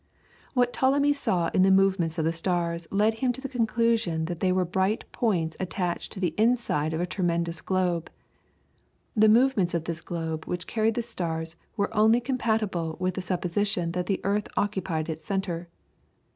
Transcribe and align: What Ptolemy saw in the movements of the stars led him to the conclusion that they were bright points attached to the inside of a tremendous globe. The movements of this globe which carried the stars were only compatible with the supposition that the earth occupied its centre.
What 0.55 0.73
Ptolemy 0.73 1.13
saw 1.13 1.51
in 1.53 1.61
the 1.61 1.69
movements 1.69 2.17
of 2.17 2.25
the 2.25 2.33
stars 2.33 2.87
led 2.89 3.19
him 3.19 3.31
to 3.33 3.39
the 3.39 3.47
conclusion 3.47 4.25
that 4.25 4.39
they 4.39 4.51
were 4.51 4.65
bright 4.65 5.03
points 5.11 5.55
attached 5.59 6.11
to 6.13 6.19
the 6.19 6.33
inside 6.39 6.91
of 6.93 6.99
a 6.99 7.05
tremendous 7.05 7.61
globe. 7.61 8.09
The 9.15 9.29
movements 9.29 9.75
of 9.75 9.83
this 9.83 10.01
globe 10.01 10.45
which 10.45 10.65
carried 10.65 10.95
the 10.95 11.03
stars 11.03 11.55
were 11.77 11.95
only 11.95 12.19
compatible 12.19 12.97
with 12.99 13.13
the 13.13 13.21
supposition 13.21 13.91
that 13.91 14.07
the 14.07 14.19
earth 14.23 14.47
occupied 14.57 15.07
its 15.07 15.23
centre. 15.23 15.69